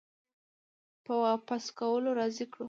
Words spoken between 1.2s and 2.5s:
واپس کولو راضي